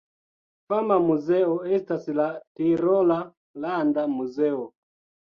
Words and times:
Fama 0.71 0.95
muzeo 1.09 1.51
estas 1.77 2.07
la 2.19 2.25
Tirola 2.59 3.17
Landa 3.67 4.07
Muzeo. 4.15 4.65